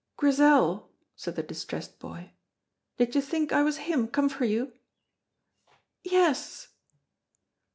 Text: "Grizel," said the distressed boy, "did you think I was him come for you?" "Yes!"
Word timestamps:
"Grizel," 0.17 0.89
said 1.15 1.35
the 1.35 1.43
distressed 1.43 1.99
boy, 1.99 2.31
"did 2.97 3.13
you 3.13 3.21
think 3.21 3.51
I 3.51 3.61
was 3.61 3.77
him 3.77 4.07
come 4.07 4.29
for 4.29 4.45
you?" 4.45 4.73
"Yes!" 6.03 6.69